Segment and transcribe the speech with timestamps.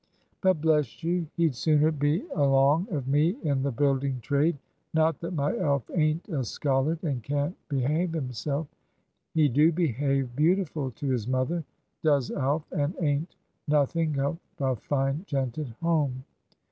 [0.41, 4.57] But, bless you, he'd sooner be along of me in the building trade.
[4.95, 8.65] Not that my Alf ain't a schollard, and can't behave himself.
[9.35, 11.63] He do behave beautiful to his mother,
[12.01, 13.35] does Alf, and ain't
[13.67, 16.23] nothink of a fine gent at home.